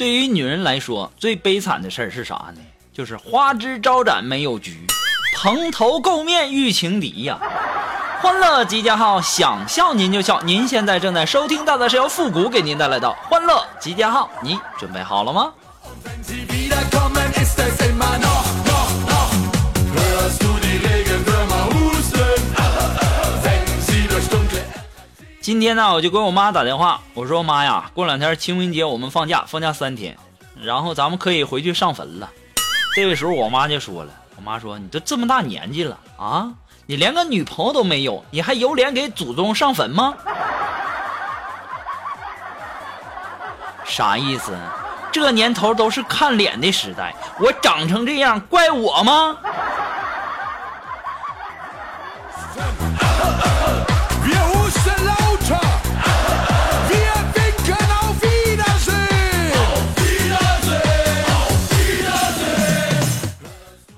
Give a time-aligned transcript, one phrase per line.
[0.00, 2.62] 对于女人来说，最悲惨的事儿是啥呢？
[2.90, 4.86] 就是花枝招展没有局，
[5.36, 7.38] 蓬头垢面遇情敌呀！
[8.22, 10.40] 欢乐集结号，想笑您就笑。
[10.40, 15.52] 您现在正在收听到的是由复古给您带来的欢乐集结号，你准备好了吗？
[25.50, 30.16] 今天呢，我就给我妈打电话，我说妈呀，过两天清明节我们放假，放假三天，
[30.62, 32.30] 然后咱们可以回去上坟了。
[32.94, 36.52] 这个时候我妈就说了，我妈说你都这么大年纪了啊，
[36.86, 40.14] 你连个女朋友都没有，你还有脸给祖宗上坟吗？
[43.84, 44.56] 啥意思？
[45.10, 49.36] 这年头都是看脸的时代，我长成这样怪我吗？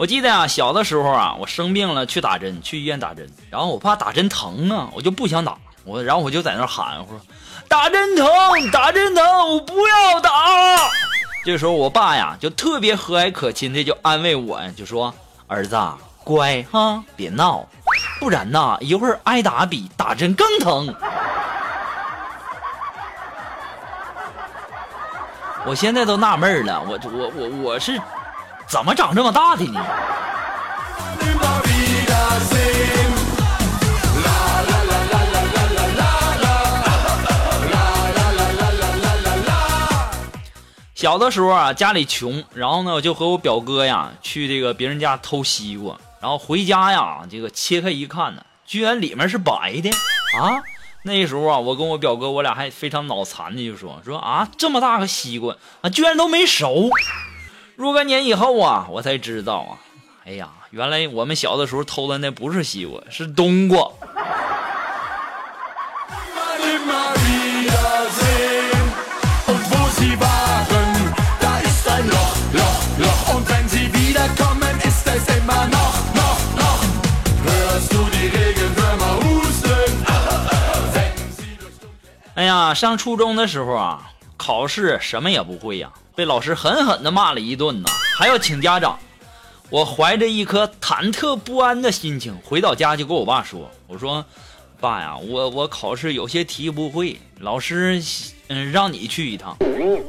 [0.03, 7.21] 我记得啊，小的时候啊，我生病了去打针，去医院打针，然后我怕打针疼啊，我就不想打，我然后我就在那喊，我说
[7.69, 8.27] 打针疼，
[8.73, 10.29] 打针疼，我不要打。
[11.45, 15.15] 这时候我爸呀，就特别和蔼可亲的就安慰我呀，就说
[15.47, 15.81] 儿子
[16.25, 17.65] 乖哈，别闹，
[18.19, 20.93] 不然呐，一会儿挨打比打针更疼。
[25.65, 28.01] 我现在都纳闷了，我我我我是。
[28.73, 29.85] 怎么长这么大的呢？
[40.95, 50.63] 小的时候啊，家里穷，然后呢，我就和我表哥呀去这个别人家偷西瓜，然后回家呀，这个切开一看呢，居然里面是白的啊！
[51.03, 56.89] 那时候啊，我跟我表哥，我俩还非常脑残的就说说啊，这么大个西瓜啊，居然都没熟。
[57.75, 59.79] 若干年以后啊，我才知道啊，
[60.27, 63.91] 哎呀，原来我们小的时候偷的那不是西瓜，是冬瓜。
[82.35, 85.91] 哎呀，上初中的时候啊，考试什么也不会呀。
[86.15, 88.99] 被老师狠狠地骂了一顿呢，还要请家长。
[89.71, 94.23] 我怀着一颗忐忑不安的心情回到家，就跟我爸说：“我说，
[94.79, 98.03] 爸呀，我我考试有些题不会，老师
[98.49, 99.57] 嗯让你去一趟。”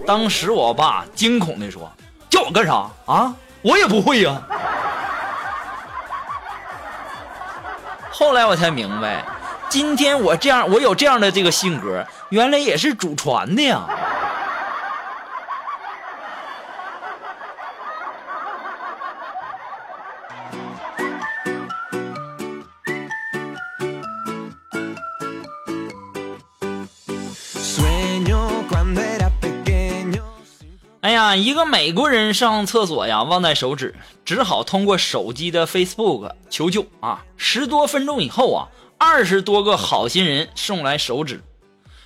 [0.05, 1.89] 当时我爸惊恐地说
[2.29, 3.33] ：“叫我干啥啊？
[3.61, 4.41] 我也不会呀。”
[8.11, 9.25] 后来我才明白，
[9.69, 13.87] 今天我这样，我有这样的这个性格，原来也是祖传的呀。
[31.43, 33.93] 一个美国人上厕所呀，忘带手纸，
[34.23, 37.25] 只好通过手机的 Facebook 求救啊。
[37.35, 41.43] 十多分钟以后啊，二十多个好心人送来手纸。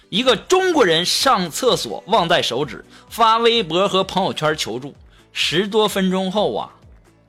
[0.09, 4.95] 一个中国人上厕所忘带手纸，发微博和朋友圈求助。
[5.31, 6.71] 十多分钟后啊，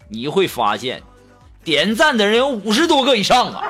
[0.08, 1.02] 你会发现，
[1.62, 3.62] 点赞的人有五十多个以上啊。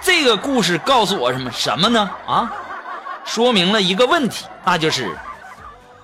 [0.00, 2.10] 这个故事告诉我什么什么呢？
[2.26, 2.50] 啊，
[3.26, 5.14] 说明了一个问题，那就是。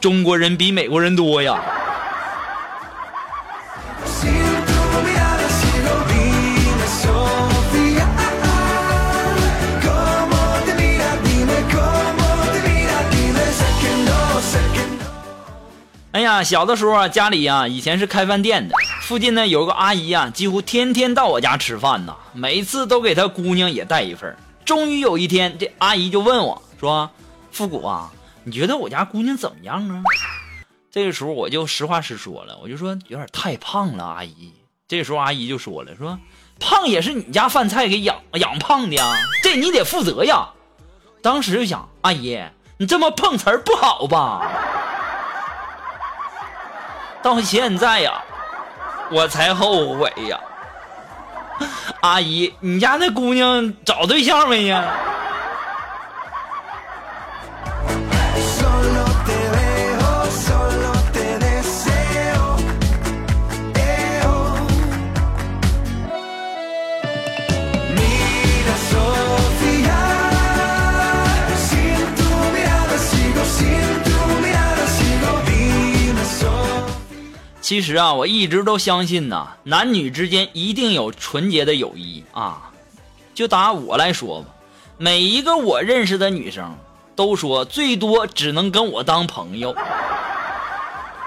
[0.00, 1.60] 中国人比美国人多呀！
[16.12, 24.34] 哎呀，小的时候啊，家里呀以前是开饭店的，附近呢有个阿姨呀，几乎天天到我家吃饭呐，每次都给她姑娘也带一份。
[24.64, 27.10] 终于有一天，这阿姨就问我说
[27.52, 28.10] ：“复古啊。”
[28.46, 30.04] 你觉得我家姑娘怎么样啊？
[30.88, 34.54] 这个时候我就实话实说了，我就说有点太胖了，阿姨。
[34.86, 36.16] 这个时候阿姨就说了，说
[36.60, 39.04] 胖也是你家饭菜给养养胖的呀，
[39.42, 40.48] 这你得负责呀。
[41.20, 42.40] 当时就想，阿姨，
[42.76, 44.48] 你这么碰瓷儿不好吧？
[47.20, 48.22] 到现在呀，
[49.10, 50.38] 我才后悔呀。
[52.00, 54.84] 阿姨，你家那姑娘找对象没呀？
[77.66, 82.70] 其实啊，我一直都相信呐，男女之间一定有纯洁的友谊啊。
[83.34, 84.46] 就打我来说吧，
[84.98, 86.76] 每一个我认识的女生
[87.16, 89.74] 都说最多只能跟我当朋友，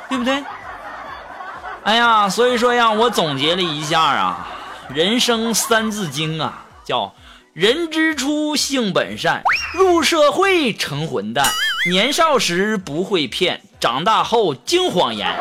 [0.07, 0.41] 对不对？
[1.83, 4.47] 哎呀，所以说呀，我总结了一下啊，
[4.87, 7.13] 人生三字经啊，叫
[7.51, 9.43] 人之初性本善，
[9.73, 11.45] 入社会成混蛋，
[11.91, 15.35] 年少时不会骗，长大后惊谎言。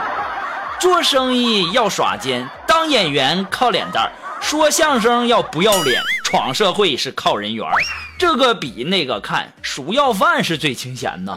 [0.79, 7.75] 做生意要耍奸，当演员靠脸蛋儿说相声要不要脸，闯社会是靠人缘儿
[8.17, 11.37] 这个比那个看，数要饭是最清闲的。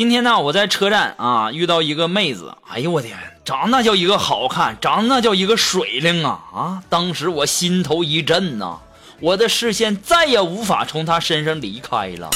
[0.00, 6.82] 今天呢，我在车站啊遇到一个妹子，哎呦我天，长那叫一个好看，长那叫一个水灵啊啊！
[6.88, 8.78] 当时我心头一震呐，
[9.20, 12.30] 我的视线再也无法从她身上离开了。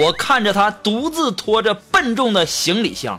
[0.00, 3.18] 我看着她独自拖着笨重的行李箱，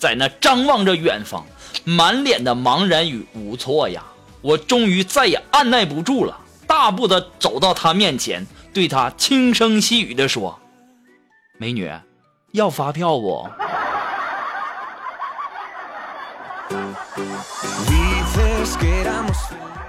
[0.00, 1.46] 在那张望着远方，
[1.84, 4.02] 满脸的茫然与无措呀。
[4.40, 6.36] 我终于再也按耐不住了，
[6.66, 8.44] 大步的走到她面前，
[8.74, 10.58] 对她轻声细语的说
[11.56, 11.88] ：“美女。”
[12.52, 13.48] 要发票不？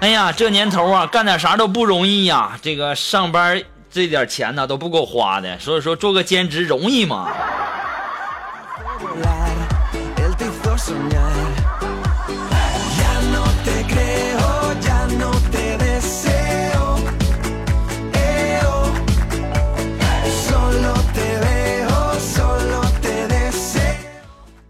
[0.02, 2.58] 哎呀，这年头啊，干点啥都不容易呀。
[2.62, 3.62] 这个上班
[3.92, 7.30] 这点钱呢都不够花的，所以说做个兼职容易吗？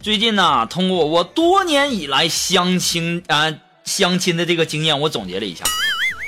[0.09, 3.53] 最近呢，通过我多年以来相亲啊
[3.83, 5.63] 相亲的这个经验，我总结了一下，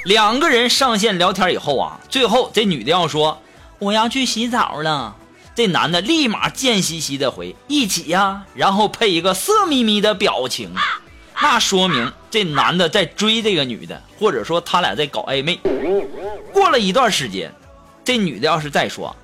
[0.05, 3.41] 两个人上线聊天以后啊，最后这女的要说
[3.79, 5.15] 我要去洗澡了，
[5.55, 10.71] 这男的立马贱兮兮的回一起呀，然后配一个色眯眯的表情，
[11.41, 15.59] 那说明这男的在追这个女的，或者说他俩在搞暧昧。
[16.53, 17.51] 过了一段时间，
[18.03, 19.15] 这女的要是再说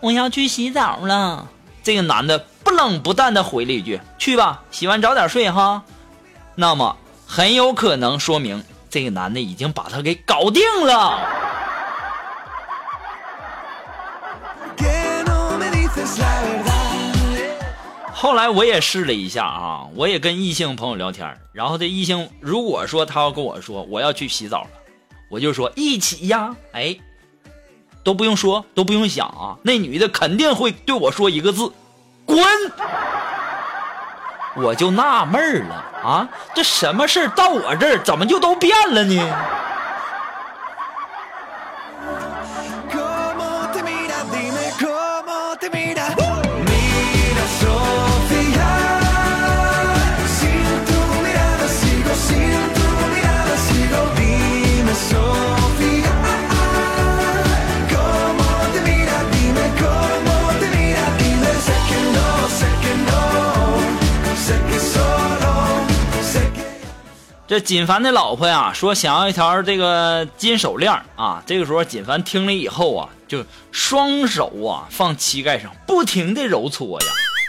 [0.00, 1.48] 我要去洗澡了，
[1.84, 2.44] 这个男的。
[2.70, 5.82] 不冷不淡的回了一句：“去吧，洗完早点睡哈。”
[6.54, 6.96] 那么
[7.26, 11.18] 很有可能说明这个男的已经把她给搞定了。
[18.12, 24.70] 后来我也试了一下啊，我也跟异性朋友聊天，然后这异性如果说他要跟我说我要去洗澡了，
[25.28, 26.96] 我就说一起呀，哎，
[28.04, 31.72] 都不用说，都不用想啊，那女的肯定会对我说一个字。
[32.30, 32.46] 滚！
[34.56, 39.36] 我就纳闷了啊，这什么事到我这儿怎么就都变了呢？
[67.50, 71.42] 这锦凡的老婆呀，说想要一条这个金手链啊。
[71.44, 77.06] 这个时候，锦凡听了以后啊，就双手啊放膝盖上，不停的揉搓呀。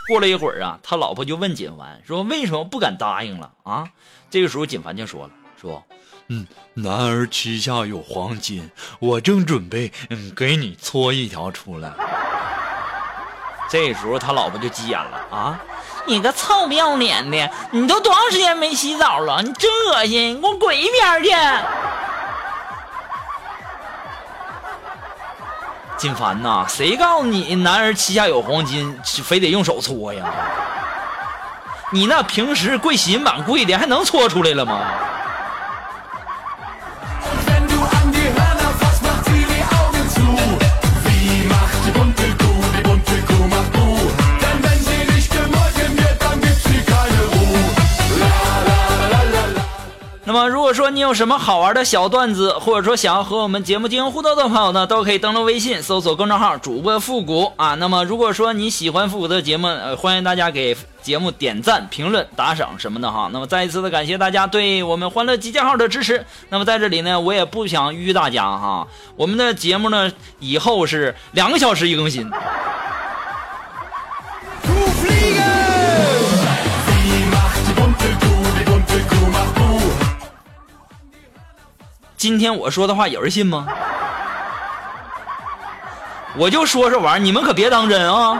[0.07, 3.87] 过了一会儿啊，他老婆就问锦凡说：“为什么不敢答应了啊？”
[4.31, 5.29] 这个时候，锦凡就说了
[5.61, 5.83] ：“说，
[6.29, 8.67] 嗯，男儿膝下有黄金，
[8.97, 11.93] 我正准备嗯给你搓一条出来。”
[13.71, 15.57] 这时候，他老婆就急眼了啊。
[16.05, 17.49] 你个臭不要脸的！
[17.71, 19.41] 你都多长时间没洗澡了？
[19.41, 20.35] 你真恶心！
[20.35, 21.29] 你给我滚一边去！
[25.95, 30.25] 金凡呐，谁告诉你男人膝下有黄金，非得用手搓呀？
[31.91, 34.81] 你那平时跪洗衣板跪的，还能搓出来了吗？
[50.73, 57.75] 说你有什么好玩的小段子，或者说想要和我们节目进行互动的朋友呢，都可以登录微信搜索公众号主播复古啊。
[57.75, 63.29] 那么如果说你喜欢复古的节目，欢迎大家给节目点赞、评论、打赏什么的哈。
[63.33, 66.25] 那么再一次的感谢大家对我们欢乐集结号的支持。
[66.49, 72.29] 那么在这里呢，我也不想淤大家哈，我们的节目呢以后是两个小时一更新。
[82.21, 83.65] 今天我说的话有人信吗？
[86.37, 88.39] 我就说这玩，你们可别当真啊！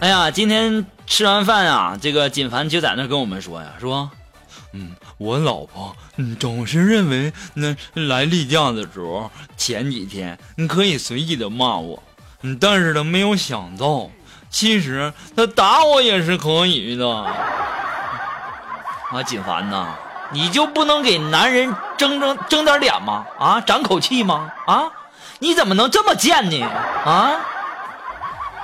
[0.00, 4.10] 哎呀，今天吃完饭啊，这个锦凡就在那跟我们说呀，说，
[4.72, 4.94] 嗯。
[5.18, 5.94] 我老婆
[6.40, 12.02] 总是认为，那来例假的时候，前几天你可以随意的骂我，
[12.60, 14.10] 但是她没有想到，
[14.50, 17.08] 其实她打我也是可以的。
[19.12, 19.94] 啊，锦凡呐，
[20.30, 23.24] 你就不能给男人争争争点脸吗？
[23.38, 24.50] 啊，长口气吗？
[24.66, 24.90] 啊，
[25.38, 26.66] 你怎么能这么贱呢？
[27.04, 27.36] 啊，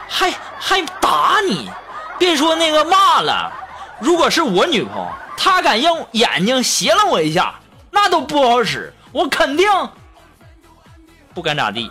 [0.09, 1.71] 还还打你？
[2.19, 3.53] 别说那个骂了，
[4.01, 5.09] 如果是我女朋友。
[5.41, 7.55] 他敢用眼睛斜了我一下，
[7.93, 9.67] 那都不好使，我肯定
[11.33, 11.89] 不敢咋地。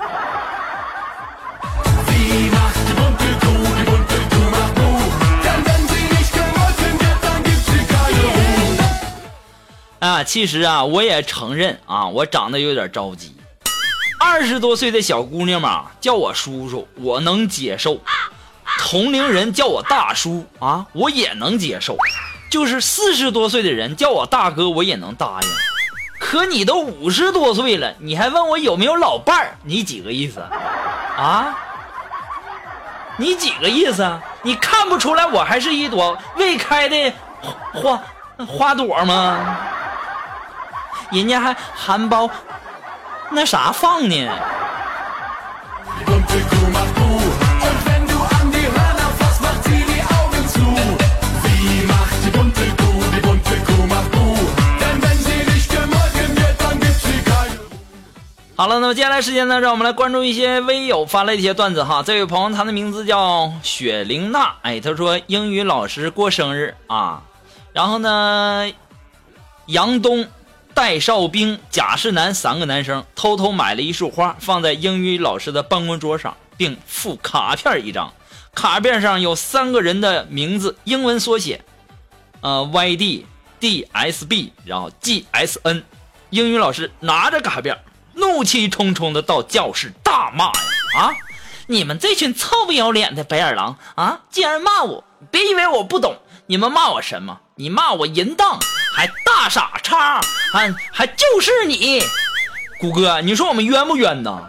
[10.00, 13.36] 啊，其实啊，我也承认啊，我长得有点着急。
[14.20, 17.98] 二十多岁的小姑娘嘛，叫我叔叔，我能接受；
[18.78, 21.98] 同龄人叫我大叔啊，我也能接受。
[22.50, 25.50] 就是四十多岁的人叫我大哥，我也能答应。
[26.20, 29.58] 可你都五十多岁了，你还问我有没有老伴儿？
[29.64, 30.40] 你几个意思？
[30.42, 31.56] 啊？
[33.18, 34.20] 你几个意思？
[34.42, 37.14] 你看不出来我还是一朵未开的
[37.74, 38.02] 花
[38.46, 39.58] 花朵吗？
[41.12, 42.30] 人家还含苞
[43.30, 44.30] 那啥放呢？
[58.58, 62.02] 好了，那么接下来时间呢，让我们来关注一些微友发来的一些段子哈。
[62.02, 67.22] 这位朋友，他的名字叫雪玲娜，哎，他说英语老师过生日啊，
[67.72, 68.68] 然后呢，
[69.68, 70.26] 杨东、
[70.74, 78.12] 戴少兵、贾世南三个男生偷偷买了一束花，放在英语老师的办公桌上，并附卡片一张，
[78.56, 81.64] 卡片上有三个人的名字，英文缩写，
[82.42, 83.26] 呃，Y D
[83.60, 85.84] D S B，然后 G S N。
[86.32, 87.78] 英语老师拿着卡片。
[88.18, 90.52] 怒气冲冲的到教室大骂呀！
[90.98, 91.12] 啊，
[91.68, 94.20] 你们这群臭不要脸的白眼狼啊！
[94.30, 95.04] 竟然骂我！
[95.32, 97.40] 别以为我不懂，你们骂我什么？
[97.56, 98.60] 你骂我淫荡，
[98.94, 100.22] 还大傻叉，
[100.52, 102.02] 还还就是你，
[102.80, 104.42] 谷哥，你说我们冤不冤呐？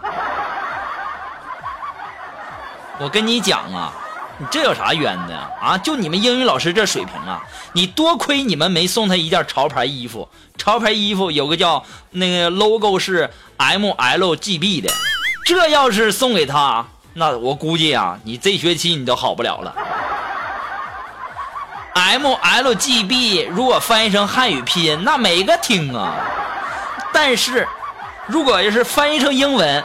[2.99, 3.93] 我跟你讲啊，
[4.41, 5.77] 你这有啥冤的啊？
[5.77, 7.43] 就你们英语老师这水平啊，
[7.73, 10.27] 你多亏你们没送他一件潮牌衣服。
[10.57, 14.89] 潮牌衣服有个叫那个 logo 是 M L G B 的，
[15.43, 19.75] 这要是送给他，那我估计啊，你这学期你都好不了了。
[21.93, 26.15] M L G B 如果翻译成汉语拼音，那没个听啊。
[27.11, 27.67] 但是，
[28.27, 29.83] 如果要是翻译成英文，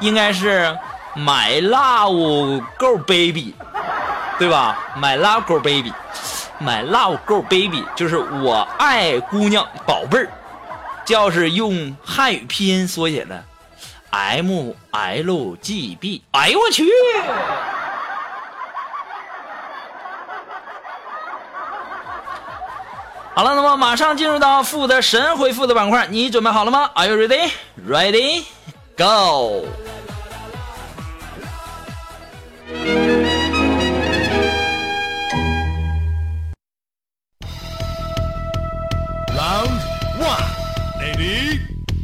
[0.00, 0.76] 应该是
[1.16, 3.54] My Love girl Baby，
[4.38, 5.92] 对吧？My Love girl Baby。
[6.60, 10.30] My love girl baby，就是我爱姑娘宝贝儿，
[11.04, 13.44] 就是用汉语拼音缩写的
[14.10, 16.22] ，M L G B。
[16.30, 16.88] 哎呦我去！
[23.34, 27.50] 好了，那么马上进入到负的神回复的板块，你准备好了吗？Are you ready?
[27.84, 28.44] Ready?
[28.96, 29.66] Go!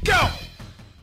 [0.05, 0.15] Go！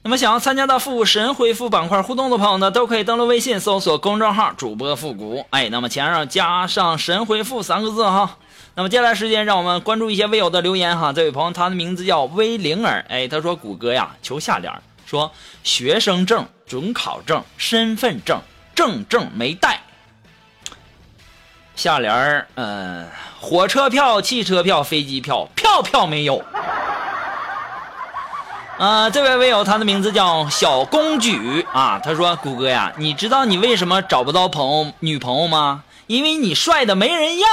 [0.02, 8.38] 那么想要参加到复古神回复板块互动的朋友呢，都可以登录微信搜索公众号主播复古，哎，那么前上加上神回复三个字哈。
[8.76, 11.12] 那么接下来时间，让我们关注一些微友的留言哈。
[11.12, 14.74] 这位朋友他的名字叫威灵儿，哎，他说谷歌呀，求下联，
[15.06, 15.30] 说
[15.64, 18.42] 学生证、准考证、身份证，
[18.78, 19.82] 正正没带。
[21.76, 23.08] 下联儿，嗯，
[23.42, 26.46] 火车票、汽车票、飞机票，票票没有。
[28.78, 32.00] 啊， 这位微友，他的名字叫小公举啊。
[32.04, 35.84] 他说：“谷歌呀，你知道你为什么找不到朋友女朋友吗？
[36.06, 37.48] 因为你帅的没人要。”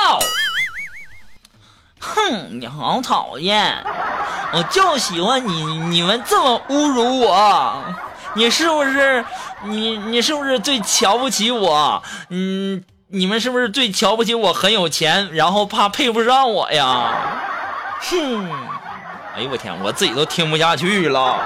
[2.05, 3.83] 哼，你好讨厌！
[4.53, 7.75] 我就喜欢你，你们这么侮辱我，
[8.35, 9.25] 你是不是？
[9.63, 12.03] 你你是不是最瞧不起我？
[12.29, 17.11] 嗯，你们是不是最瞧不起我很有钱，然后怕配不上我呀？
[18.01, 18.51] 哼！
[19.35, 21.41] 哎呦我天，我自己都听不下去了。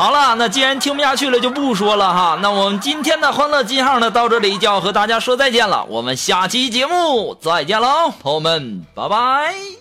[0.00, 2.38] 好了，那既然听不下去了，就不说了哈。
[2.40, 5.84] 那我们今天的欢乐记号呢，到这里就要和大家说再见了。
[5.90, 9.79] 我们下期节目再见喽，朋友们，拜拜。